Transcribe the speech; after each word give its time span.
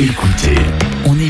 Écoutez, 0.00 0.54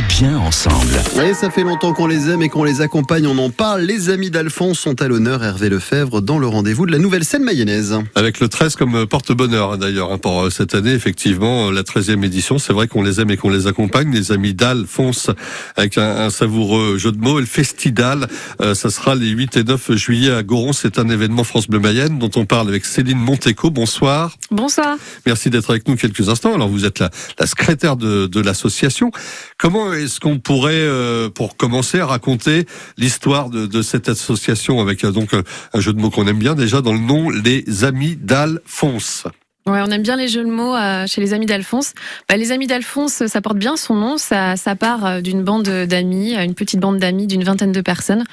bien 0.08 0.38
ensemble. 0.38 0.94
Oui, 1.16 1.34
ça 1.34 1.50
fait 1.50 1.62
longtemps 1.62 1.92
qu'on 1.92 2.06
les 2.06 2.30
aime 2.30 2.42
et 2.42 2.48
qu'on 2.48 2.64
les 2.64 2.80
accompagne, 2.80 3.26
on 3.26 3.38
en 3.38 3.50
parle. 3.50 3.82
Les 3.82 4.10
amis 4.10 4.30
d'Alphonse 4.30 4.78
sont 4.78 5.00
à 5.02 5.08
l'honneur, 5.08 5.44
Hervé 5.44 5.68
Lefebvre, 5.68 6.22
dans 6.22 6.38
le 6.38 6.46
rendez-vous 6.46 6.86
de 6.86 6.92
la 6.92 6.98
nouvelle 6.98 7.24
scène 7.24 7.42
mayonnaise. 7.42 7.96
Avec 8.14 8.40
le 8.40 8.48
13 8.48 8.76
comme 8.76 9.06
porte-bonheur 9.06 9.72
hein, 9.72 9.78
d'ailleurs 9.78 10.12
hein, 10.12 10.18
pour 10.18 10.44
euh, 10.44 10.50
cette 10.50 10.74
année, 10.74 10.92
effectivement, 10.92 11.68
euh, 11.68 11.72
la 11.72 11.82
13e 11.82 12.24
édition. 12.24 12.58
C'est 12.58 12.72
vrai 12.72 12.88
qu'on 12.88 13.02
les 13.02 13.20
aime 13.20 13.30
et 13.30 13.36
qu'on 13.36 13.50
les 13.50 13.66
accompagne. 13.66 14.12
Les 14.12 14.32
amis 14.32 14.54
d'Alphonse 14.54 15.30
avec 15.76 15.98
un, 15.98 16.26
un, 16.26 16.30
savoureux 16.30 16.96
jeu 16.96 17.12
de 17.12 17.18
mots. 17.18 17.38
Et 17.38 17.42
le 17.42 17.46
Festidal, 17.46 18.28
euh, 18.60 18.74
ça 18.74 18.90
sera 18.90 19.14
les 19.14 19.28
8 19.28 19.56
et 19.58 19.64
9 19.64 19.92
juillet 19.96 20.32
à 20.32 20.42
Goron. 20.42 20.72
C'est 20.72 20.98
un 20.98 21.08
événement 21.08 21.44
France 21.44 21.68
Bleu 21.68 21.80
Mayenne 21.80 22.18
dont 22.18 22.30
on 22.36 22.46
parle 22.46 22.68
avec 22.68 22.84
Céline 22.84 23.18
Monteco. 23.18 23.70
Bonsoir. 23.70 24.36
Bonsoir. 24.50 24.96
Merci 25.26 25.50
d'être 25.50 25.70
avec 25.70 25.86
nous 25.86 25.96
quelques 25.96 26.28
instants. 26.28 26.54
Alors 26.54 26.68
vous 26.68 26.84
êtes 26.84 26.98
la, 26.98 27.10
la 27.38 27.46
secrétaire 27.46 27.96
de, 27.96 28.26
de 28.26 28.40
l'association. 28.40 29.10
Comment 29.58 29.92
est-ce 30.04 30.20
qu'on 30.20 30.38
pourrait, 30.38 30.72
euh, 30.74 31.28
pour 31.30 31.56
commencer, 31.56 32.00
raconter 32.00 32.66
l'histoire 32.96 33.50
de, 33.50 33.82
cette 33.82 34.08
association 34.08 34.80
avec 34.80 35.04
euh, 35.04 35.10
donc 35.10 35.34
un 35.34 35.80
jeu 35.80 35.92
de 35.92 36.00
mots 36.00 36.10
qu'on 36.10 36.26
aime 36.26 36.38
bien 36.38 36.54
déjà 36.54 36.80
dans 36.80 36.92
le 36.92 36.98
nom, 36.98 37.30
les 37.30 37.84
Amis 37.84 38.16
d'Alphonse 38.16 39.24
Ouais, 39.66 39.80
on 39.86 39.90
aime 39.90 40.02
bien 40.02 40.16
les 40.16 40.28
jeux 40.28 40.44
de 40.44 40.50
mots 40.50 40.74
euh, 40.74 41.06
chez 41.06 41.20
les 41.20 41.34
amis 41.34 41.44
d'Alphonse. 41.44 41.92
Bah, 42.26 42.38
les 42.38 42.52
amis 42.52 42.66
d'Alphonse, 42.66 43.26
ça 43.26 43.40
porte 43.42 43.58
bien 43.58 43.76
son 43.76 43.94
nom. 43.94 44.16
Ça, 44.16 44.56
ça 44.56 44.74
part 44.76 45.04
euh, 45.04 45.20
d'une 45.20 45.42
bande 45.42 45.68
d'amis, 45.68 46.34
une 46.34 46.54
petite 46.54 46.80
bande 46.80 46.98
d'amis 46.98 47.26
d'une 47.26 47.44
vingtaine 47.44 47.72
de 47.72 47.80
personnes. 47.82 48.24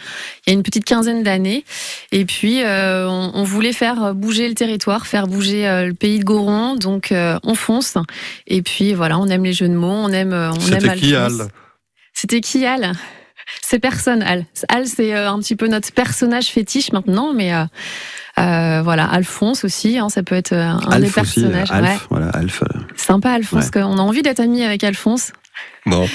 Il 0.46 0.52
y 0.52 0.54
a 0.54 0.54
une 0.54 0.64
petite 0.64 0.86
quinzaine 0.86 1.24
d'années. 1.24 1.66
Et 2.14 2.24
puis, 2.24 2.64
euh, 2.64 3.10
on, 3.10 3.32
on, 3.34 3.44
voulait 3.44 3.74
faire 3.74 4.16
bouger 4.16 4.48
le 4.48 4.56
territoire, 4.56 5.08
faire 5.08 5.28
bouger 5.28 5.68
euh, 5.68 5.88
le 5.88 5.94
pays 5.94 6.20
de 6.20 6.24
Goron. 6.24 6.76
Donc, 6.76 7.12
on 7.12 7.56
fonce. 7.56 7.98
Et 8.48 8.62
puis, 8.62 8.94
voilà, 8.94 9.20
on 9.20 9.28
aime 9.28 9.44
les 9.44 9.54
jeux 9.54 9.68
de 9.68 9.76
mots. 9.76 9.88
On 9.88 10.14
aime, 10.14 10.34
on 10.34 10.72
aime 10.72 10.90
Alphonse. 10.90 11.00
Qui, 11.00 11.16
Al? 11.16 11.48
C'était 12.14 12.40
qui 12.40 12.66
Al? 12.66 12.94
C'est 13.62 13.80
personne, 13.80 14.22
Al. 14.22 14.46
Al, 14.70 14.88
c'est 14.88 15.14
un 15.14 15.40
petit 15.40 15.56
peu 15.56 15.68
notre 15.68 15.92
personnage 15.92 16.48
fétiche 16.48 16.92
maintenant, 16.92 17.34
mais 17.34 17.54
euh, 17.54 17.66
euh, 18.40 18.82
voilà, 18.84 19.06
Alphonse 19.06 19.64
aussi, 19.64 19.98
hein, 19.98 20.10
ça 20.10 20.24
peut 20.24 20.36
être 20.36 20.54
un 20.54 20.80
Alf 20.90 21.06
des 21.06 21.12
personnages. 21.12 21.72
Aussi, 21.72 21.74
Alf, 21.74 21.90
ouais. 21.90 22.08
voilà, 22.10 22.30
Alf. 22.30 22.64
Sympa, 22.96 23.32
Alphonse, 23.32 23.70
ouais. 23.76 23.84
on 23.84 23.98
a 23.98 24.02
envie 24.02 24.22
d'être 24.22 24.40
amis 24.40 24.64
avec 24.64 24.84
Alphonse. 24.84 25.32
Bon, 25.88 26.08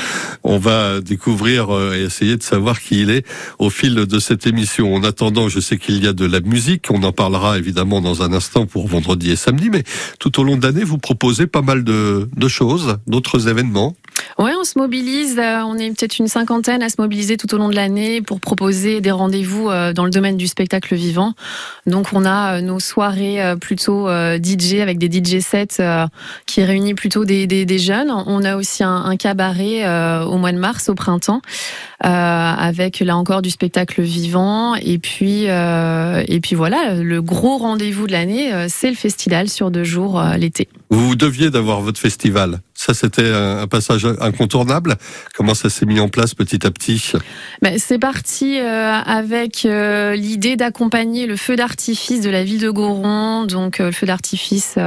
on 0.42 0.58
va 0.58 1.00
découvrir 1.00 1.70
et 1.94 2.02
essayer 2.02 2.36
de 2.36 2.42
savoir 2.42 2.80
qui 2.80 3.02
il 3.02 3.10
est 3.10 3.24
au 3.58 3.70
fil 3.70 3.94
de 3.94 4.18
cette 4.18 4.46
émission. 4.46 4.94
En 4.94 5.04
attendant, 5.04 5.48
je 5.48 5.60
sais 5.60 5.78
qu'il 5.78 6.02
y 6.02 6.08
a 6.08 6.12
de 6.12 6.26
la 6.26 6.40
musique. 6.40 6.86
On 6.90 7.02
en 7.02 7.12
parlera 7.12 7.56
évidemment 7.56 8.00
dans 8.00 8.22
un 8.22 8.32
instant 8.32 8.66
pour 8.66 8.88
vendredi 8.88 9.30
et 9.30 9.36
samedi. 9.36 9.70
Mais 9.70 9.84
tout 10.18 10.40
au 10.40 10.44
long 10.44 10.56
de 10.56 10.66
l'année, 10.66 10.84
vous 10.84 10.98
proposez 10.98 11.46
pas 11.46 11.62
mal 11.62 11.84
de, 11.84 12.28
choses, 12.48 12.98
d'autres 13.06 13.48
événements. 13.48 13.94
Oui, 14.38 14.50
on 14.58 14.64
se 14.64 14.78
mobilise. 14.78 15.38
euh, 15.38 15.62
On 15.64 15.76
est 15.76 15.88
peut-être 15.90 16.18
une 16.18 16.28
cinquantaine 16.28 16.82
à 16.82 16.88
se 16.88 16.96
mobiliser 16.98 17.36
tout 17.36 17.52
au 17.54 17.58
long 17.58 17.68
de 17.68 17.74
l'année 17.74 18.22
pour 18.22 18.40
proposer 18.40 19.00
des 19.00 19.10
rendez-vous 19.10 19.68
euh, 19.68 19.92
dans 19.92 20.04
le 20.04 20.10
domaine 20.10 20.36
du 20.36 20.46
spectacle 20.46 20.94
vivant. 20.94 21.34
Donc, 21.86 22.08
on 22.12 22.24
a 22.24 22.56
euh, 22.56 22.60
nos 22.60 22.80
soirées 22.80 23.54
plutôt 23.60 24.08
DJ 24.08 24.80
avec 24.80 24.98
des 24.98 25.10
DJ 25.10 25.40
sets 25.40 25.82
qui 26.46 26.62
réunissent 26.62 26.94
plutôt 26.94 27.24
des, 27.24 27.78
jeunes. 27.78 28.10
On 28.10 28.44
a 28.44 28.56
aussi 28.56 28.82
un, 28.82 29.04
un 29.04 29.16
cabaret 29.30 29.86
au 30.24 30.38
mois 30.38 30.52
de 30.52 30.58
mars, 30.58 30.88
au 30.88 30.94
printemps, 30.94 31.40
avec 32.00 32.98
là 33.00 33.16
encore 33.16 33.42
du 33.42 33.50
spectacle 33.50 34.02
vivant. 34.02 34.74
Et 34.74 34.98
puis, 34.98 35.44
et 35.44 36.40
puis 36.42 36.56
voilà, 36.56 36.94
le 36.94 37.22
gros 37.22 37.58
rendez-vous 37.58 38.06
de 38.08 38.12
l'année, 38.12 38.50
c'est 38.68 38.90
le 38.90 38.96
festival 38.96 39.48
sur 39.48 39.70
deux 39.70 39.84
jours 39.84 40.20
l'été. 40.36 40.68
Vous 40.90 41.14
deviez 41.14 41.50
d'avoir 41.50 41.80
votre 41.80 42.00
festival. 42.00 42.58
Ça, 42.80 42.94
c'était 42.94 43.30
un 43.30 43.66
passage 43.66 44.06
incontournable. 44.20 44.96
Comment 45.34 45.52
ça 45.52 45.68
s'est 45.68 45.84
mis 45.84 46.00
en 46.00 46.08
place 46.08 46.32
petit 46.32 46.66
à 46.66 46.70
petit? 46.70 47.12
Ben, 47.60 47.78
C'est 47.78 47.98
parti 47.98 48.58
euh, 48.58 48.94
avec 49.04 49.66
euh, 49.66 50.16
l'idée 50.16 50.56
d'accompagner 50.56 51.26
le 51.26 51.36
feu 51.36 51.56
d'artifice 51.56 52.22
de 52.22 52.30
la 52.30 52.42
ville 52.42 52.58
de 52.58 52.70
Goron, 52.70 53.44
donc 53.44 53.80
euh, 53.80 53.88
le 53.88 53.92
feu 53.92 54.06
d'artifice 54.06 54.78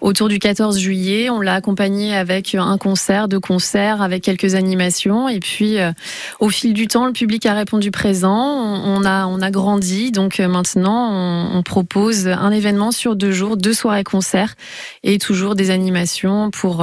autour 0.00 0.30
du 0.30 0.38
14 0.38 0.78
juillet. 0.78 1.28
On 1.28 1.42
l'a 1.42 1.52
accompagné 1.52 2.16
avec 2.16 2.54
un 2.54 2.78
concert, 2.78 3.28
deux 3.28 3.38
concerts, 3.38 4.00
avec 4.00 4.22
quelques 4.22 4.54
animations. 4.54 5.28
Et 5.28 5.40
puis, 5.40 5.76
au 6.40 6.48
fil 6.48 6.72
du 6.72 6.86
temps, 6.86 7.04
le 7.04 7.12
public 7.12 7.44
a 7.44 7.52
répondu 7.52 7.90
présent. 7.90 8.32
On, 8.34 9.04
a, 9.04 9.26
on 9.26 9.42
a 9.42 9.50
grandi. 9.50 10.10
Donc 10.10 10.38
maintenant, 10.38 11.10
on, 11.12 11.58
on, 11.58 11.62
propose 11.62 12.28
un 12.28 12.50
événement 12.50 12.92
sur 12.92 13.14
deux 13.14 13.32
jours, 13.32 13.58
deux 13.58 13.74
soirées-concerts 13.74 14.54
et 15.02 15.18
toujours 15.18 15.54
des 15.54 15.70
animations 15.70 16.50
pour 16.50 16.82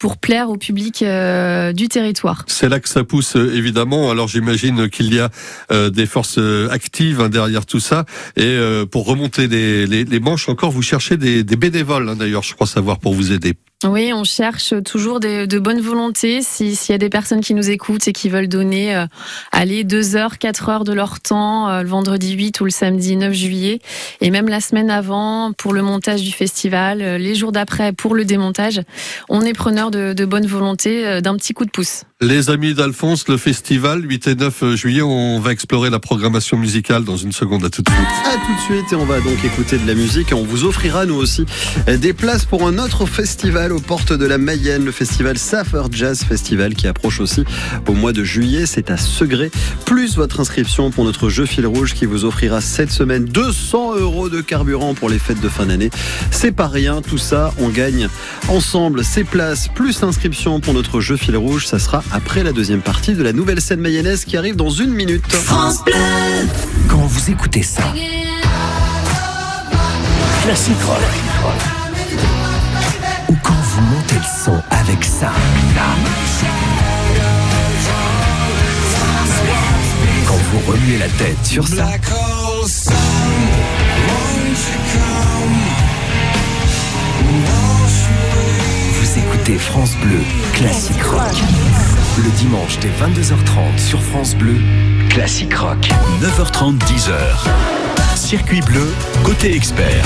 pour 0.00 0.16
plaire 0.16 0.50
au 0.50 0.56
public 0.56 1.02
euh, 1.02 1.72
du 1.72 1.88
territoire. 1.88 2.44
C'est 2.48 2.68
là 2.68 2.80
que 2.80 2.88
ça 2.88 3.04
pousse 3.04 3.36
évidemment. 3.36 4.10
Alors 4.10 4.26
j'imagine 4.26 4.88
qu'il 4.88 5.14
y 5.14 5.20
a 5.20 5.28
euh, 5.70 5.90
des 5.90 6.06
forces 6.06 6.40
actives 6.70 7.20
hein, 7.20 7.28
derrière 7.28 7.66
tout 7.66 7.80
ça. 7.80 8.06
Et 8.36 8.42
euh, 8.44 8.86
pour 8.86 9.06
remonter 9.06 9.46
les, 9.46 9.86
les, 9.86 10.04
les, 10.04 10.20
manches 10.20 10.48
encore, 10.48 10.70
vous 10.70 10.82
cherchez 10.82 11.18
des, 11.18 11.44
des 11.44 11.56
bénévoles 11.56 12.08
hein, 12.08 12.16
d'ailleurs, 12.16 12.42
je 12.42 12.54
crois 12.54 12.66
savoir, 12.66 12.98
pour 12.98 13.12
vous 13.12 13.30
aider. 13.30 13.54
Oui, 13.86 14.12
on 14.12 14.24
cherche 14.24 14.74
toujours 14.82 15.20
de, 15.20 15.46
de 15.46 15.58
bonne 15.58 15.80
volonté. 15.80 16.42
S'il 16.42 16.76
si 16.76 16.92
y 16.92 16.94
a 16.94 16.98
des 16.98 17.08
personnes 17.08 17.40
qui 17.40 17.54
nous 17.54 17.70
écoutent 17.70 18.06
et 18.08 18.12
qui 18.12 18.28
veulent 18.28 18.46
donner, 18.46 18.94
euh, 18.94 19.06
aller 19.52 19.84
deux 19.84 20.16
heures, 20.16 20.36
quatre 20.36 20.68
heures 20.68 20.84
de 20.84 20.92
leur 20.92 21.20
temps 21.20 21.70
euh, 21.70 21.82
le 21.82 21.88
vendredi 21.88 22.34
8 22.34 22.60
ou 22.60 22.66
le 22.66 22.70
samedi 22.70 23.16
9 23.16 23.32
juillet, 23.32 23.80
et 24.20 24.30
même 24.30 24.50
la 24.50 24.60
semaine 24.60 24.90
avant 24.90 25.52
pour 25.54 25.72
le 25.72 25.80
montage 25.80 26.20
du 26.20 26.30
festival, 26.30 27.00
euh, 27.00 27.16
les 27.16 27.34
jours 27.34 27.52
d'après 27.52 27.94
pour 27.94 28.14
le 28.14 28.26
démontage, 28.26 28.82
on 29.30 29.40
est 29.40 29.54
preneur 29.54 29.89
de, 29.90 30.24
bonne 30.24 30.46
volonté, 30.46 31.06
euh, 31.06 31.20
d'un 31.20 31.36
petit 31.36 31.52
coup 31.52 31.64
de 31.64 31.70
pouce. 31.70 32.04
Les 32.22 32.50
amis 32.50 32.74
d'Alphonse, 32.74 33.28
le 33.28 33.38
festival 33.38 34.04
8 34.06 34.26
et 34.26 34.34
9 34.34 34.74
juillet, 34.74 35.00
on 35.00 35.40
va 35.40 35.52
explorer 35.52 35.88
la 35.88 36.00
programmation 36.00 36.58
musicale 36.58 37.02
dans 37.02 37.16
une 37.16 37.32
seconde. 37.32 37.64
À 37.64 37.70
tout 37.70 37.80
de 37.80 37.88
suite. 37.88 38.06
À 38.26 38.34
tout 38.34 38.54
de 38.54 38.60
suite 38.60 38.92
et 38.92 38.94
on 38.94 39.06
va 39.06 39.20
donc 39.20 39.42
écouter 39.42 39.78
de 39.78 39.86
la 39.86 39.94
musique 39.94 40.32
et 40.32 40.34
on 40.34 40.44
vous 40.44 40.64
offrira 40.64 41.06
nous 41.06 41.14
aussi 41.14 41.46
des 41.86 42.12
places 42.12 42.44
pour 42.44 42.68
un 42.68 42.76
autre 42.76 43.06
festival 43.06 43.72
aux 43.72 43.80
portes 43.80 44.12
de 44.12 44.26
la 44.26 44.36
Mayenne, 44.36 44.84
le 44.84 44.92
festival 44.92 45.38
Safer 45.38 45.84
Jazz 45.90 46.22
Festival 46.22 46.74
qui 46.74 46.88
approche 46.88 47.20
aussi 47.20 47.42
au 47.88 47.94
mois 47.94 48.12
de 48.12 48.22
juillet. 48.22 48.66
C'est 48.66 48.90
à 48.90 48.98
Segré, 48.98 49.50
plus 49.86 50.16
votre 50.16 50.40
inscription 50.40 50.90
pour 50.90 51.06
notre 51.06 51.30
jeu 51.30 51.46
fil 51.46 51.66
rouge 51.66 51.94
qui 51.94 52.04
vous 52.04 52.26
offrira 52.26 52.60
cette 52.60 52.90
semaine 52.90 53.24
200 53.24 53.96
euros 53.96 54.28
de 54.28 54.42
carburant 54.42 54.92
pour 54.92 55.08
les 55.08 55.18
fêtes 55.18 55.40
de 55.40 55.48
fin 55.48 55.64
d'année. 55.64 55.88
C'est 56.30 56.52
pas 56.52 56.68
rien, 56.68 57.00
tout 57.00 57.16
ça, 57.16 57.54
on 57.58 57.70
gagne 57.70 58.08
ensemble 58.48 59.04
ces 59.04 59.24
places 59.24 59.68
plus 59.68 60.02
inscription 60.02 60.60
pour 60.60 60.74
notre 60.74 61.00
jeu 61.00 61.16
fil 61.16 61.38
rouge. 61.38 61.66
Ça 61.66 61.78
sera 61.78 62.02
après 62.12 62.42
la 62.42 62.52
deuxième 62.52 62.80
partie 62.80 63.14
de 63.14 63.22
la 63.22 63.32
nouvelle 63.32 63.60
scène 63.60 63.80
mayonnaise 63.80 64.24
qui 64.24 64.36
arrive 64.36 64.56
dans 64.56 64.70
une 64.70 64.90
minute. 64.90 65.30
France 65.32 65.84
Bleu. 65.84 65.94
Quand 66.88 67.06
vous 67.06 67.30
écoutez 67.30 67.62
ça, 67.62 67.82
classique 70.42 70.82
rock. 70.86 70.98
Ou 73.28 73.36
quand 73.42 73.52
vous 73.52 73.80
montez 73.82 74.16
le 74.16 74.44
son 74.44 74.60
avec 74.70 75.04
ça. 75.04 75.32
Quand 80.26 80.38
vous 80.52 80.72
remuez 80.72 80.98
la 80.98 81.08
tête 81.08 81.36
sur 81.44 81.66
ça. 81.66 81.88
Vous 88.94 89.18
écoutez 89.18 89.58
France 89.58 89.92
Bleu, 90.02 90.20
classique 90.52 91.02
rock. 91.02 91.89
Le 92.22 92.30
dimanche 92.32 92.78
dès 92.80 92.88
22h30 92.88 93.78
sur 93.78 94.02
France 94.02 94.34
Bleu, 94.34 94.56
classique 95.08 95.54
rock. 95.54 95.88
9h30, 96.20 96.78
10h. 96.80 97.14
Circuit 98.14 98.60
bleu, 98.60 98.92
côté 99.24 99.54
expert. 99.54 100.04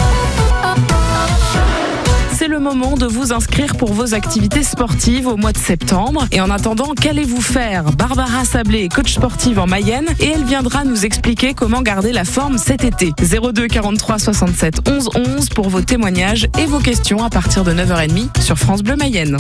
C'est 2.33 2.47
le 2.47 2.61
moment 2.61 2.97
de 2.97 3.07
vous 3.07 3.33
inscrire 3.33 3.75
pour 3.77 3.93
vos 3.95 4.15
activités 4.15 4.63
sportives 4.63 5.27
au 5.27 5.37
mois 5.37 5.51
de 5.51 5.59
septembre. 5.59 6.29
Et 6.31 6.41
en 6.41 6.51
attendant, 6.51 6.93
qu'allez-vous 6.95 7.41
faire? 7.41 7.91
Barbara 7.93 8.45
Sablé 8.45 8.85
est 8.85 8.95
coach 8.95 9.15
sportive 9.15 9.59
en 9.59 9.67
Mayenne 9.67 10.07
et 10.21 10.29
elle 10.29 10.45
viendra 10.45 10.85
nous 10.85 11.05
expliquer 11.05 11.53
comment 11.55 11.83
garder 11.83 12.13
la 12.13 12.25
forme 12.25 12.59
cet 12.59 12.85
été. 12.85 13.13
02 13.19 13.67
43 13.67 14.21
67 14.21 14.89
11 14.89 15.11
11 15.17 15.49
pour 15.49 15.69
vos 15.69 15.81
témoignages 15.81 16.47
et 16.61 16.67
vos 16.67 16.79
questions 16.79 17.25
à 17.25 17.31
partir 17.31 17.65
de 17.65 17.73
9h30 17.73 18.41
sur 18.41 18.57
France 18.57 18.85
Bleu 18.85 18.95
Mayenne. 18.95 19.37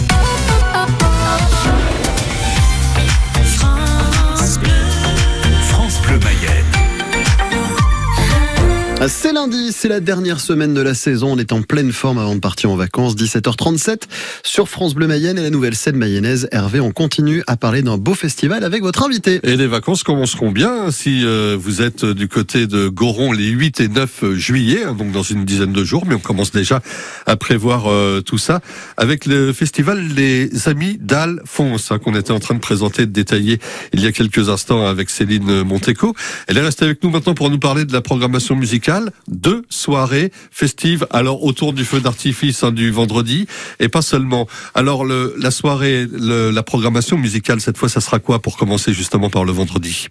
C'est 9.06 9.34
lundi, 9.34 9.70
c'est 9.70 9.88
la 9.88 10.00
dernière 10.00 10.40
semaine 10.40 10.72
de 10.72 10.80
la 10.80 10.94
saison. 10.94 11.32
On 11.32 11.38
est 11.38 11.52
en 11.52 11.60
pleine 11.60 11.92
forme 11.92 12.16
avant 12.16 12.34
de 12.34 12.40
partir 12.40 12.70
en 12.70 12.76
vacances. 12.76 13.14
17h37 13.16 14.04
sur 14.42 14.66
France 14.66 14.94
Bleu 14.94 15.06
Mayenne 15.06 15.36
et 15.38 15.42
la 15.42 15.50
nouvelle 15.50 15.74
scène 15.74 15.96
mayonnaise. 15.96 16.48
Hervé, 16.52 16.80
on 16.80 16.90
continue 16.90 17.42
à 17.46 17.58
parler 17.58 17.82
d'un 17.82 17.98
beau 17.98 18.14
festival 18.14 18.64
avec 18.64 18.82
votre 18.82 19.04
invité. 19.04 19.40
Et 19.42 19.56
les 19.56 19.66
vacances 19.66 20.04
commenceront 20.04 20.50
bien 20.52 20.90
si 20.90 21.22
euh, 21.22 21.54
vous 21.58 21.82
êtes 21.82 22.06
du 22.06 22.28
côté 22.28 22.66
de 22.66 22.88
Goron 22.88 23.32
les 23.32 23.48
8 23.48 23.80
et 23.80 23.88
9 23.88 24.32
juillet, 24.36 24.84
hein, 24.84 24.94
donc 24.94 25.12
dans 25.12 25.22
une 25.22 25.44
dizaine 25.44 25.72
de 25.72 25.84
jours. 25.84 26.06
Mais 26.06 26.14
on 26.14 26.20
commence 26.20 26.50
déjà 26.50 26.80
à 27.26 27.36
prévoir 27.36 27.88
euh, 27.88 28.22
tout 28.22 28.38
ça 28.38 28.60
avec 28.96 29.26
le 29.26 29.52
festival 29.52 30.02
Les 30.16 30.48
Amis 30.66 30.96
d'Alphonse 30.98 31.92
hein, 31.92 31.98
qu'on 31.98 32.14
était 32.14 32.32
en 32.32 32.40
train 32.40 32.54
de 32.54 32.60
présenter, 32.60 33.04
de 33.04 33.12
détailler 33.12 33.58
il 33.92 34.00
y 34.00 34.06
a 34.06 34.12
quelques 34.12 34.48
instants 34.48 34.86
avec 34.86 35.10
Céline 35.10 35.62
Monteco. 35.62 36.14
Elle 36.46 36.56
est 36.56 36.62
restée 36.62 36.86
avec 36.86 37.04
nous 37.04 37.10
maintenant 37.10 37.34
pour 37.34 37.50
nous 37.50 37.58
parler 37.58 37.84
de 37.84 37.92
la 37.92 38.00
programmation 38.00 38.56
musicale 38.56 38.93
deux 39.28 39.64
soirées 39.68 40.32
festives, 40.50 41.06
alors 41.10 41.44
autour 41.44 41.72
du 41.72 41.84
feu 41.84 42.00
d'artifice 42.00 42.62
hein, 42.62 42.72
du 42.72 42.90
vendredi, 42.90 43.46
et 43.80 43.88
pas 43.88 44.02
seulement. 44.02 44.46
Alors 44.74 45.04
le, 45.04 45.34
la 45.38 45.50
soirée, 45.50 46.06
le, 46.10 46.50
la 46.50 46.62
programmation 46.62 47.16
musicale, 47.16 47.60
cette 47.60 47.76
fois, 47.76 47.88
ça 47.88 48.00
sera 48.00 48.18
quoi 48.18 48.40
pour 48.40 48.56
commencer 48.56 48.92
justement 48.92 49.30
par 49.30 49.44
le 49.44 49.52
vendredi? 49.52 50.08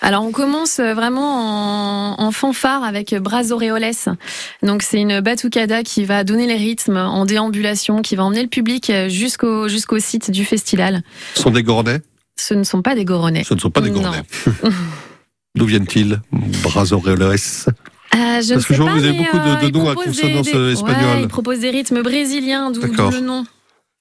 Alors 0.00 0.22
on 0.22 0.30
commence 0.30 0.78
vraiment 0.78 2.14
en, 2.18 2.22
en 2.22 2.30
fanfare 2.30 2.84
avec 2.84 3.14
Bras 3.16 3.50
Aureoles. 3.50 3.90
Donc 4.62 4.82
c'est 4.82 5.00
une 5.00 5.20
batucada 5.20 5.82
qui 5.82 6.04
va 6.04 6.24
donner 6.24 6.46
les 6.46 6.56
rythmes 6.56 6.96
en 6.96 7.24
déambulation, 7.24 8.02
qui 8.02 8.14
va 8.14 8.24
emmener 8.24 8.42
le 8.42 8.48
public 8.48 8.92
jusqu'au 9.08 9.68
jusqu'au 9.68 9.98
site 9.98 10.30
du 10.30 10.44
festival. 10.44 11.02
Ce 11.34 11.42
sont 11.42 11.50
des 11.50 11.62
Goronnais 11.62 12.00
Ce 12.36 12.54
ne 12.54 12.62
sont 12.62 12.82
pas 12.82 12.94
des 12.94 13.04
Goronnais. 13.04 13.44
Ce 13.44 13.54
ne 13.54 13.60
sont 13.60 13.70
pas 13.70 13.80
des. 13.80 13.90
D'où 15.54 15.64
viennent-ils 15.66 16.20
Bras 16.62 16.92
Aureoles 16.92 17.36
euh, 18.14 18.40
je 18.42 18.54
Parce 18.54 18.66
que 18.66 18.74
je 18.74 18.82
vois 18.82 18.92
que 18.92 18.98
vous 18.98 19.04
avez 19.04 19.18
beaucoup 19.18 19.38
de, 19.38 19.66
de 19.66 19.78
noms 19.78 19.88
à 19.88 19.94
consonance 19.94 20.46
des, 20.46 20.52
des... 20.52 20.72
espagnole. 20.72 21.16
Ouais, 21.16 21.22
il 21.22 21.28
propose 21.28 21.60
des 21.60 21.70
rythmes 21.70 22.02
brésiliens, 22.02 22.70
d'où 22.70 22.80
le 22.80 23.20
nom. 23.20 23.44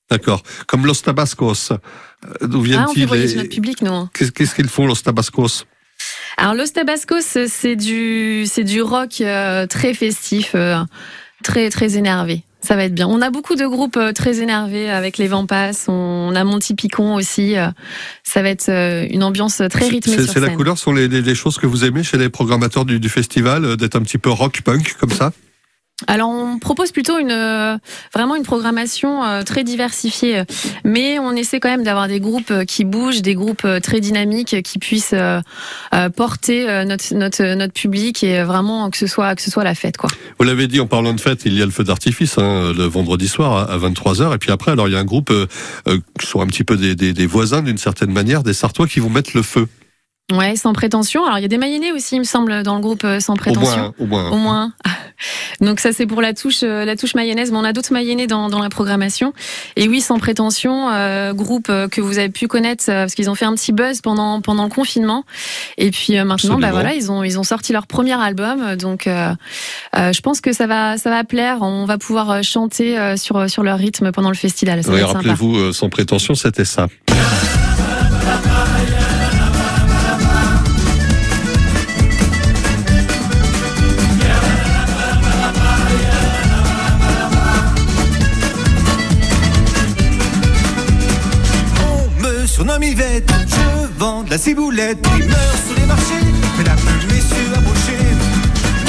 D'accord. 0.10 0.42
Comme 0.68 0.86
Los 0.86 1.02
Tabascos. 1.04 1.74
D'où 2.42 2.62
viennent-ils 2.62 2.86
Ah, 2.86 2.90
on 2.90 2.94
fait 2.94 3.06
voyager 3.06 3.36
notre 3.36 3.50
public, 3.50 3.82
non 3.82 4.10
Qu'est-ce 4.14 4.56
qu'ils 4.56 4.70
font, 4.70 4.88
Los 4.88 5.02
Tabascos? 5.04 5.66
Alors, 6.38 6.54
Los 6.54 6.68
Tabascos, 6.68 7.38
c'est 7.48 7.76
du, 7.76 8.46
c'est 8.46 8.64
du 8.64 8.82
rock 8.82 9.22
euh, 9.22 9.68
très 9.68 9.94
festif, 9.94 10.52
euh, 10.56 10.78
très, 11.44 11.70
très 11.70 11.98
énervé. 11.98 12.44
Ça 12.62 12.76
va 12.76 12.86
être 12.86 12.94
bien. 12.94 13.08
On 13.08 13.22
a 13.22 13.30
beaucoup 13.30 13.56
de 13.56 13.66
groupes 13.66 14.00
très 14.16 14.42
énervés 14.42 14.90
avec 14.90 15.18
les 15.18 15.28
Vampas. 15.28 15.86
On 15.88 16.34
a 16.36 16.44
Monty 16.44 16.76
Picon 16.76 17.16
aussi. 17.16 17.56
Ça 18.24 18.42
va 18.42 18.50
être 18.50 18.70
une 18.70 19.24
ambiance 19.24 19.62
très 19.70 19.88
rythmée. 19.88 20.18
C'est 20.26 20.40
la 20.40 20.50
couleur, 20.50 20.78
sont 20.78 20.92
les, 20.92 21.08
les, 21.08 21.22
les, 21.22 21.36
choses 21.36 21.58
que 21.58 21.68
vous 21.68 21.86
aimez 21.86 22.04
chez 22.04 22.18
les 22.18 22.30
programmateurs 22.30 22.84
du, 22.84 23.00
du 23.00 23.10
festival, 23.10 23.78
d'être 23.78 23.96
un 23.96 24.02
petit 24.02 24.18
peu 24.18 24.32
rock 24.32 24.62
punk 24.62 24.96
comme 25.00 25.12
ça? 25.12 25.32
Alors 26.06 26.30
on 26.30 26.60
propose 26.60 26.92
plutôt 26.92 27.18
une 27.18 27.80
vraiment 28.14 28.36
une 28.36 28.44
programmation 28.44 29.44
très 29.44 29.64
diversifiée, 29.64 30.44
mais 30.84 31.18
on 31.18 31.32
essaie 31.32 31.60
quand 31.60 31.70
même 31.70 31.84
d'avoir 31.84 32.08
des 32.08 32.20
groupes 32.20 32.54
qui 32.66 32.84
bougent, 32.84 33.24
des 33.24 33.34
groupes 33.34 33.68
très 33.82 34.00
dynamiques 34.00 34.62
qui 34.62 34.78
puissent 34.78 35.16
porter 36.16 36.86
notre 36.86 37.16
notre 37.16 37.56
notre 37.56 37.74
public 37.74 38.24
et 38.24 38.44
vraiment 38.44 38.92
que 38.92 38.98
ce 38.98 39.08
soit 39.08 39.36
que 39.36 39.42
ce 39.42 39.50
soit 39.50 39.64
la 39.64 39.74
fête 39.74 39.98
quoi. 39.98 40.10
Vous 40.40 40.46
l'avez 40.46 40.68
dit 40.68 40.80
en 40.80 40.88
parlant 40.88 41.14
de 41.14 41.22
fête, 41.22 41.42
il 41.46 41.58
y 41.58 41.64
a 41.64 41.66
le 41.66 41.72
feu 41.72 41.84
d'artifice 41.84 42.38
hein, 42.38 42.74
le 42.78 42.84
vendredi 42.84 43.28
soir 43.28 43.70
à 43.70 43.78
23h 43.78 44.36
et 44.36 44.38
puis 44.38 44.52
après 44.52 44.72
alors 44.72 44.88
il 44.88 44.94
y 44.94 44.98
a 44.98 45.00
un 45.00 45.06
groupe 45.06 45.32
euh, 45.32 45.48
qui 46.20 46.28
sont 46.28 46.42
un 46.42 46.48
petit 46.48 46.64
peu 46.64 46.78
des, 46.78 46.96
des 46.96 47.26
voisins 47.26 47.64
d'une 47.64 47.78
certaine 47.78 48.12
manière, 48.12 48.44
des 48.44 48.54
Sartois 48.54 48.88
qui 48.88 49.00
vont 49.00 49.10
mettre 49.10 49.32
le 49.34 49.42
feu. 49.42 49.68
Ouais, 50.32 50.58
sans 50.58 50.74
prétention. 50.74 51.26
Alors 51.26 51.40
il 51.40 51.42
y 51.42 51.46
a 51.46 51.48
des 51.48 51.58
Mayennais 51.58 51.92
aussi, 51.94 52.16
il 52.16 52.20
me 52.20 52.26
semble, 52.26 52.64
dans 52.64 52.76
le 52.76 52.82
groupe 52.82 53.06
sans 53.20 53.36
prétention. 53.36 53.94
Au 53.98 54.06
moins, 54.06 54.30
au 54.30 54.32
moins. 54.32 54.32
Au 54.32 54.38
moins. 54.38 54.74
Donc 55.62 55.80
ça 55.80 55.94
c'est 55.94 56.06
pour 56.06 56.22
la 56.22 56.34
touche 56.34 56.62
la 56.62 56.96
touche 56.96 57.16
mayonnaise, 57.16 57.52
mais 57.52 57.58
on 57.58 57.64
a 57.64 57.74
d'autres 57.74 57.94
mayennais 57.94 58.28
dans, 58.28 58.50
dans 58.50 58.60
la 58.60 58.70
programmation. 58.70 59.34
Et 59.76 59.88
oui, 59.88 60.02
sans 60.02 60.20
prétention, 60.20 60.90
euh, 60.90 61.34
groupe 61.34 61.68
que 61.68 62.02
vous 62.02 62.20
avez 62.20 62.30
pu 62.30 62.48
connaître 62.48 62.86
parce 62.86 63.16
qu'ils 63.16 63.30
ont 63.30 63.36
fait 63.36 63.46
un 63.46 63.54
petit 63.56 63.72
buzz 63.72 64.02
pendant 64.02 64.42
pendant 64.42 64.64
le 64.64 64.70
confinement. 64.70 65.24
Et 65.78 65.92
puis 65.92 66.18
euh, 66.18 66.26
maintenant, 66.26 66.60
bah 66.60 66.72
voilà, 66.72 66.94
ils 66.94 67.12
ont 67.12 67.24
ils 67.24 67.40
ont 67.40 67.44
sorti 67.44 67.74
leur 67.74 67.88
premier 67.88 68.20
album. 68.22 68.76
Donc 68.76 69.08
euh, 69.08 69.34
je 69.96 70.20
pense 70.22 70.42
que 70.42 70.54
ça 70.54 70.68
va 70.68 70.98
ça 70.98 71.10
va 71.10 71.24
plaire. 71.24 71.60
On 71.62 71.86
va 71.86 71.98
pouvoir 71.98 72.44
chanter 72.44 73.16
sur 73.18 73.50
sur 73.50 73.64
leur 73.64 73.78
rythme 73.78 74.12
pendant 74.12 74.30
le 74.30 74.36
festival. 74.36 74.82
oui, 74.88 75.02
rappelez-vous, 75.02 75.74
sans 75.74 75.90
prétention, 75.90 76.36
c'était 76.36 76.66
ça. 76.66 76.88
Surnomme 92.78 92.84
Yvette. 92.84 93.32
Je 93.48 94.00
vends 94.00 94.24
de 94.24 94.30
la 94.30 94.38
ciboulette, 94.38 95.02
primeur 95.02 95.38
sur 95.66 95.76
les 95.78 95.86
marchés. 95.86 96.26
Mesdames, 96.58 96.78
messieurs, 97.10 97.54
approchez. 97.56 97.98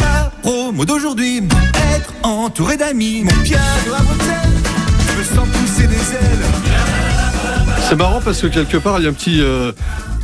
Ma 0.01 0.31
promo 0.43 0.85
d'aujourd'hui, 0.85 1.39
être 1.97 2.13
entouré 2.23 2.77
d'amis. 2.77 3.25
Mon 3.25 3.43
piano 3.43 3.63
à 3.97 4.03
motel, 4.03 4.51
je 5.13 5.19
me 5.19 5.25
sens 5.25 5.49
pousser 5.49 5.87
des 5.87 5.95
ailes. 5.95 6.45
C'est 7.89 7.97
marrant 7.97 8.21
parce 8.23 8.41
que 8.43 8.47
quelque 8.49 8.77
part, 8.77 8.99
il 9.01 9.05
y 9.05 9.07
a 9.07 9.11
un 9.11 9.15
petit. 9.15 9.41
Euh, 9.41 9.73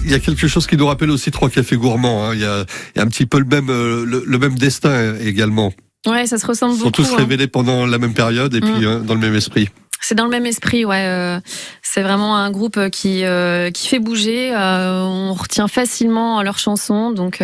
il 0.04 0.10
y 0.10 0.14
a 0.14 0.18
quelque 0.18 0.46
chose 0.46 0.66
qui 0.66 0.76
nous 0.76 0.86
rappelle 0.86 1.10
aussi 1.10 1.30
trois 1.30 1.48
cafés 1.48 1.76
gourmands. 1.76 2.26
Hein. 2.28 2.34
Il, 2.34 2.40
y 2.40 2.44
a, 2.44 2.64
il, 2.94 2.98
y 2.98 3.00
a, 3.00 3.04
un 3.04 3.08
petit 3.08 3.24
peu 3.24 3.38
le 3.38 3.46
même, 3.46 3.70
euh, 3.70 4.04
le, 4.04 4.22
le 4.26 4.38
même 4.38 4.54
destin 4.58 5.14
également. 5.18 5.72
Ouais, 6.06 6.26
ça 6.26 6.36
se 6.36 6.46
ressemble 6.46 6.74
Ils 6.74 6.82
beaucoup. 6.82 7.02
sont 7.02 7.08
tous 7.08 7.14
hein. 7.14 7.20
révélés 7.20 7.46
pendant 7.46 7.86
la 7.86 7.96
même 7.96 8.12
période 8.12 8.54
et 8.54 8.60
puis 8.60 8.70
Mm. 8.70 8.86
hein, 8.86 9.02
dans 9.06 9.14
le 9.14 9.20
même 9.20 9.34
esprit. 9.34 9.70
C'est 10.06 10.14
dans 10.14 10.24
le 10.24 10.30
même 10.30 10.44
esprit, 10.44 10.84
ouais. 10.84 11.06
euh, 11.06 11.40
c'est 11.80 12.02
vraiment 12.02 12.36
un 12.36 12.50
groupe 12.50 12.90
qui 12.90 13.24
euh, 13.24 13.70
qui 13.70 13.88
fait 13.88 13.98
bouger. 13.98 14.54
euh, 14.54 15.00
on 15.00 15.32
retient 15.32 15.66
facilement 15.66 16.42
leurs 16.42 16.58
chansons, 16.58 17.10
donc 17.10 17.42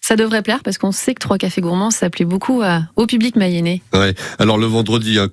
ça 0.00 0.16
devrait 0.16 0.42
plaire 0.42 0.60
parce 0.64 0.76
qu'on 0.76 0.90
sait 0.90 1.14
que 1.14 1.20
Trois 1.20 1.38
Cafés 1.38 1.60
Gourmands 1.60 1.92
ça 1.92 2.10
plaît 2.10 2.24
beaucoup 2.24 2.62
au 2.96 3.06
public 3.06 3.36
mayennais. 3.36 3.80
Ouais. 3.92 4.14
Alors 4.40 4.58
le 4.58 4.66
vendredi, 4.66 5.20
hein, 5.20 5.28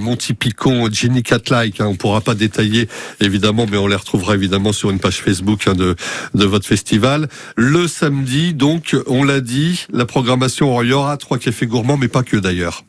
Monty 0.00 0.34
Picon, 0.34 0.88
Jenny 0.90 1.22
Catlike, 1.22 1.80
hein, 1.80 1.86
on 1.86 1.94
pourra 1.94 2.20
pas 2.20 2.34
détailler 2.34 2.88
évidemment, 3.20 3.66
mais 3.70 3.76
on 3.76 3.86
les 3.86 3.94
retrouvera 3.94 4.34
évidemment 4.34 4.72
sur 4.72 4.90
une 4.90 4.98
page 4.98 5.20
Facebook 5.20 5.68
hein, 5.68 5.74
de 5.74 5.94
de 6.34 6.44
votre 6.44 6.66
festival. 6.66 7.28
Le 7.56 7.86
samedi, 7.86 8.52
donc, 8.52 8.96
on 9.06 9.22
l'a 9.22 9.40
dit, 9.40 9.86
la 9.92 10.06
programmation, 10.06 10.82
il 10.82 10.88
y 10.88 10.92
aura 10.92 11.16
Trois 11.18 11.38
Cafés 11.38 11.66
Gourmands, 11.66 11.96
mais 11.96 12.08
pas 12.08 12.24
que 12.24 12.36
d'ailleurs. 12.36 12.82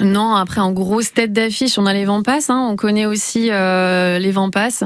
Non, 0.00 0.34
après 0.34 0.60
en 0.60 0.72
grosse 0.72 1.12
tête 1.12 1.32
d'affiche, 1.32 1.78
on 1.78 1.86
a 1.86 1.92
les 1.92 2.04
Vampas. 2.04 2.46
Hein, 2.48 2.68
on 2.70 2.76
connaît 2.76 3.06
aussi 3.06 3.48
euh, 3.50 4.18
les 4.18 4.30
Vampas. 4.30 4.84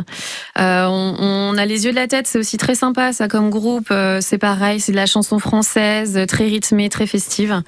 Euh, 0.58 0.86
on, 0.86 1.56
a 1.56 1.66
les 1.66 1.84
yeux 1.84 1.90
de 1.90 1.96
la 1.96 2.06
tête. 2.06 2.26
C'est 2.26 2.38
aussi 2.38 2.56
très 2.56 2.74
sympa, 2.74 3.12
ça 3.12 3.28
comme 3.28 3.50
groupe. 3.50 3.88
Euh, 3.90 4.18
c'est 4.20 4.38
pareil, 4.38 4.80
c'est 4.80 4.92
de 4.92 4.96
la 4.96 5.06
chanson 5.06 5.38
française, 5.38 6.18
très 6.28 6.44
rythmée, 6.44 6.88
très 6.88 7.06
festive. 7.06 7.62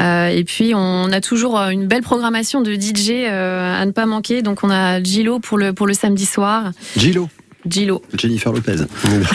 Euh, 0.00 0.26
et 0.26 0.44
puis 0.44 0.72
on 0.74 1.12
a 1.12 1.20
toujours 1.20 1.58
une 1.58 1.86
belle 1.86 2.02
programmation 2.02 2.62
de 2.62 2.74
DJ 2.74 3.26
à 3.28 3.84
ne 3.84 3.92
pas 3.92 4.06
manquer. 4.06 4.42
Donc 4.42 4.64
on 4.64 4.70
a 4.70 5.02
Gilo 5.02 5.38
pour 5.38 5.58
le 5.58 5.72
pour 5.72 5.86
le 5.86 5.94
samedi 5.94 6.26
soir. 6.26 6.72
Gilo. 6.96 7.28
Gilo. 7.66 8.02
Jennifer 8.14 8.52
Lopez. 8.52 8.76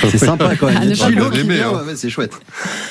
C'est 0.10 0.18
sympa 0.18 0.56
quand 0.56 0.68
même. 0.68 0.78
Ah, 0.82 1.10
Gilo 1.10 1.26
hein. 1.26 1.84
ouais, 1.86 1.96
c'est 1.96 2.10
chouette. 2.10 2.34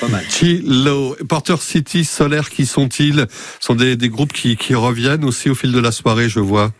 Pas 0.01 0.07
mal. 0.07 0.23
Chilo, 0.29 1.15
Porter 1.27 1.61
City, 1.61 2.05
Solaire, 2.05 2.49
qui 2.49 2.65
sont-ils? 2.65 3.27
Ce 3.59 3.67
sont 3.67 3.75
des, 3.75 3.95
des 3.95 4.09
groupes 4.09 4.33
qui, 4.33 4.57
qui 4.57 4.73
reviennent 4.75 5.25
aussi 5.25 5.49
au 5.49 5.55
fil 5.55 5.71
de 5.71 5.79
la 5.79 5.91
soirée, 5.91 6.29
je 6.29 6.39
vois. 6.39 6.71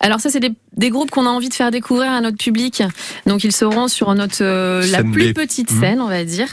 Alors 0.00 0.20
ça, 0.20 0.30
c'est 0.30 0.40
des, 0.40 0.52
des 0.76 0.90
groupes 0.90 1.10
qu'on 1.10 1.26
a 1.26 1.30
envie 1.30 1.48
de 1.48 1.54
faire 1.54 1.70
découvrir 1.70 2.12
à 2.12 2.20
notre 2.20 2.36
public. 2.36 2.82
Donc 3.26 3.42
ils 3.44 3.52
seront 3.52 3.88
sur 3.88 4.14
notre 4.14 4.42
euh, 4.42 4.86
la 4.92 5.02
plus 5.02 5.32
B. 5.32 5.34
petite 5.34 5.70
Mhm. 5.72 5.80
scène, 5.80 6.00
on 6.00 6.08
va 6.08 6.24
dire. 6.24 6.48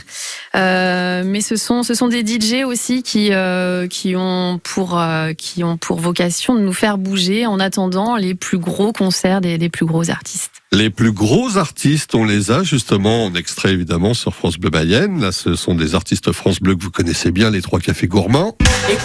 Euh, 0.55 1.23
mais 1.25 1.41
ce 1.41 1.55
sont 1.55 1.83
ce 1.83 1.93
sont 1.93 2.07
des 2.07 2.25
DJ 2.25 2.63
aussi 2.65 3.03
qui 3.03 3.29
euh, 3.33 3.87
qui 3.87 4.15
ont 4.15 4.59
pour 4.63 4.99
euh, 4.99 5.33
qui 5.33 5.63
ont 5.63 5.77
pour 5.77 5.99
vocation 5.99 6.55
de 6.55 6.61
nous 6.61 6.73
faire 6.73 6.97
bouger 6.97 7.45
en 7.45 7.59
attendant 7.59 8.15
les 8.15 8.35
plus 8.35 8.57
gros 8.57 8.93
concerts 8.93 9.41
des, 9.41 9.57
des 9.57 9.69
plus 9.69 9.85
gros 9.85 10.09
artistes. 10.09 10.51
Les 10.71 10.89
plus 10.89 11.11
gros 11.11 11.57
artistes, 11.57 12.15
on 12.15 12.25
les 12.25 12.51
a 12.51 12.63
justement 12.63 13.25
en 13.25 13.35
extrait 13.35 13.71
évidemment 13.71 14.13
sur 14.13 14.33
France 14.33 14.57
Bleu 14.57 14.71
Mayenne. 14.71 15.21
Là, 15.21 15.31
ce 15.31 15.55
sont 15.55 15.75
des 15.75 15.93
artistes 15.95 16.31
France 16.31 16.59
Bleu 16.59 16.75
que 16.75 16.83
vous 16.83 16.91
connaissez 16.91 17.31
bien, 17.31 17.49
les 17.51 17.61
trois 17.61 17.79
cafés 17.79 18.07
gourmands. 18.07 18.57
et 18.89 18.97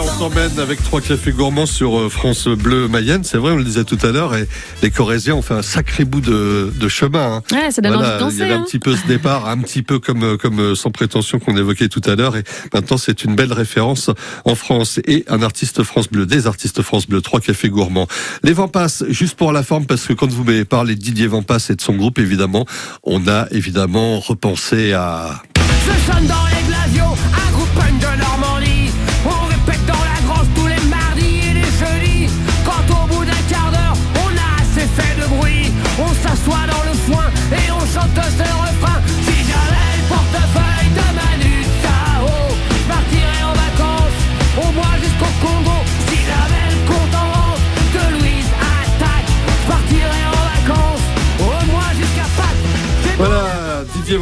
on 0.00 0.30
semaine 0.30 0.58
avec 0.60 0.82
trois 0.82 1.00
cafés 1.00 1.32
gourmands 1.32 1.66
sur 1.66 1.98
euh, 1.98 2.08
France 2.08 2.46
Bleu 2.48 2.88
Mayenne. 2.88 3.24
C'est 3.24 3.38
vrai, 3.38 3.52
on 3.52 3.56
le 3.56 3.64
disait 3.64 3.84
tout 3.84 3.98
à 4.02 4.10
l'heure, 4.12 4.34
et 4.34 4.46
les 4.82 4.90
Corésiens 4.90 5.34
ont 5.34 5.42
fait 5.42 5.54
un 5.54 5.62
sacré 5.62 6.04
bout 6.04 6.20
de, 6.20 6.72
de 6.74 6.88
chemin. 6.88 7.36
hein. 7.36 7.42
Ouais, 7.52 7.70
ça 7.70 7.82
donne 7.82 7.94
Voilà, 7.94 8.24
envie 8.24 8.36
de 8.36 8.38
il 8.38 8.38
y 8.38 8.42
avait 8.42 8.54
un 8.54 8.60
hein. 8.60 8.64
petit 8.64 8.78
peu 8.78 8.96
ce 8.96 9.06
départ, 9.06 9.48
un 9.48 9.58
petit 9.58 9.82
peu 9.82 9.98
comme 9.98 10.22
euh, 10.22 10.36
comme 10.36 10.60
euh, 10.60 10.74
sans 10.74 10.90
prétention 10.90 11.38
qu'on 11.38 11.56
évoquait 11.56 11.88
tout 11.88 12.00
à 12.04 12.14
l'heure, 12.14 12.36
et 12.36 12.44
maintenant 12.72 12.96
c'est 12.96 13.24
une 13.24 13.34
belle 13.34 13.52
référence 13.52 14.10
en 14.44 14.54
France 14.54 15.00
et 15.06 15.24
un 15.28 15.42
artiste 15.42 15.82
France 15.82 16.08
Bleu, 16.08 16.26
des 16.26 16.46
artistes 16.46 16.82
France 16.82 17.06
Bleu, 17.06 17.20
trois 17.20 17.40
cafés 17.40 17.68
gourmands. 17.68 18.06
Les 18.42 18.54
passent 18.72 19.04
juste 19.08 19.36
pour 19.36 19.52
la 19.52 19.62
forme 19.62 19.86
parce 19.86 20.06
que 20.06 20.12
quand 20.12 20.30
vous 20.30 20.44
m'avez 20.44 20.64
parlé 20.64 20.94
de 20.94 21.00
Didier 21.00 21.28
passe 21.46 21.70
et 21.70 21.74
de 21.74 21.80
son 21.80 21.94
groupe, 21.94 22.18
évidemment, 22.18 22.66
on 23.02 23.26
a 23.26 23.46
évidemment 23.50 24.20
repensé 24.20 24.92
à 24.92 25.42
Je 25.86 26.71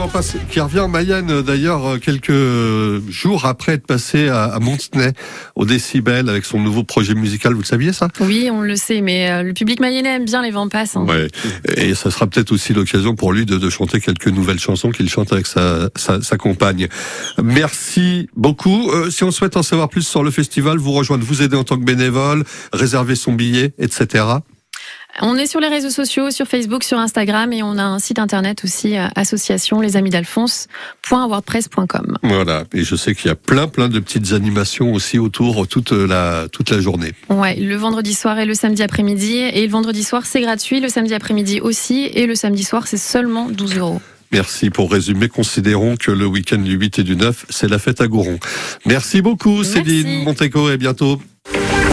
Passe, 0.09 0.37
qui 0.51 0.61
revient 0.61 0.81
en 0.81 0.89
Mayenne 0.89 1.43
d'ailleurs 1.43 1.87
euh, 1.87 1.99
quelques 1.99 2.33
jours 3.11 3.45
après 3.47 3.73
être 3.75 3.87
passé 3.87 4.29
à, 4.29 4.45
à 4.45 4.59
Montenay 4.59 5.13
au 5.55 5.65
Décibel 5.65 6.29
avec 6.29 6.45
son 6.45 6.59
nouveau 6.59 6.85
projet 6.85 7.15
musical. 7.15 7.53
Vous 7.55 7.61
le 7.61 7.65
saviez 7.65 7.93
ça? 7.93 8.09
Oui, 8.21 8.49
on 8.53 8.61
le 8.63 8.77
sait, 8.77 9.01
mais 9.01 9.31
euh, 9.31 9.43
le 9.43 9.53
public 9.53 9.79
mayennais 9.81 10.17
aime 10.17 10.25
bien 10.25 10.43
les 10.43 10.51
vents 10.51 10.69
passent. 10.69 10.97
hein. 10.97 11.05
Ouais. 11.07 11.29
Et 11.77 11.95
ça 11.95 12.11
sera 12.11 12.27
peut-être 12.27 12.53
aussi 12.53 12.73
l'occasion 12.73 13.15
pour 13.15 13.33
lui 13.33 13.47
de, 13.47 13.57
de 13.59 13.71
chanter 13.71 14.01
quelques 14.01 14.29
nouvelles 14.29 14.59
chansons 14.59 14.91
qu'il 14.91 15.09
chante 15.09 15.33
avec 15.33 15.47
sa, 15.47 15.91
sa, 15.97 16.21
sa 16.23 16.37
compagne. 16.37 16.89
Merci 17.43 18.29
beaucoup. 18.37 18.91
Euh, 18.91 19.11
si 19.11 19.25
on 19.25 19.31
souhaite 19.31 19.57
en 19.57 19.63
savoir 19.63 19.89
plus 19.89 20.07
sur 20.07 20.23
le 20.23 20.31
festival, 20.31 20.79
vous 20.79 20.93
rejoindre, 20.93 21.25
vous 21.25 21.43
aider 21.43 21.57
en 21.57 21.65
tant 21.65 21.77
que 21.77 21.85
bénévole, 21.85 22.45
réserver 22.73 23.15
son 23.15 23.33
billet, 23.33 23.73
etc. 23.79 24.25
On 25.23 25.37
est 25.37 25.47
sur 25.47 25.61
les 25.61 25.69
réseaux 25.69 25.91
sociaux, 25.91 26.31
sur 26.31 26.47
Facebook, 26.47 26.85
sur 26.85 26.99
Instagram, 26.99 27.53
et 27.53 27.63
on 27.63 27.79
a 27.79 27.83
un 27.83 27.99
site 27.99 28.19
internet 28.19 28.65
aussi, 28.65 28.97
euh, 28.97 29.07
association 29.17 29.81
les 29.81 29.97
amis 29.97 30.11
d'Alphonse.wordpress.com. 30.11 32.19
Voilà. 32.23 32.65
Et 32.73 32.85
je 32.85 32.97
sais 32.97 33.15
qu'il 33.15 33.29
y 33.29 33.31
a 33.31 33.35
plein, 33.35 33.69
plein 33.69 33.89
de 33.89 33.99
petites 33.99 34.33
animations 34.33 34.93
aussi 34.93 35.19
autour 35.19 35.67
toute 35.67 35.93
la, 35.93 36.47
toute 36.51 36.71
la 36.71 36.81
journée. 36.81 37.13
Ouais, 37.29 37.57
le 37.57 37.77
vendredi 37.77 38.15
soir 38.15 38.39
et 38.39 38.45
le 38.45 38.55
samedi 38.55 38.83
après-midi. 38.83 39.39
Et 39.39 39.67
le 39.67 39.71
vendredi 39.71 40.05
soir, 40.05 40.27
c'est 40.27 40.41
gratuit. 40.41 40.81
Le 40.81 40.89
samedi 40.89 41.15
après-midi 41.15 41.61
aussi. 41.61 42.11
Et 42.15 42.27
le 42.27 42.35
samedi 42.35 42.65
soir, 42.65 42.87
c'est 42.87 42.97
seulement 42.97 43.49
12 43.51 43.79
euros. 43.79 44.01
Merci. 44.33 44.71
Pour 44.71 44.93
résumer, 44.93 45.29
considérons 45.29 45.97
que 45.97 46.11
le 46.11 46.27
week-end 46.27 46.59
du 46.59 46.75
8 46.75 47.01
et 47.01 47.03
du 47.03 47.17
9, 47.17 47.47
c'est 47.49 47.69
la 47.69 47.79
fête 47.79 48.01
à 48.01 48.07
Gouron. 48.07 48.39
Merci 48.87 49.23
beaucoup, 49.23 49.57
Merci. 49.57 49.73
Céline 49.73 50.25
Monteco, 50.25 50.71
et 50.71 50.77
bientôt. 50.77 51.21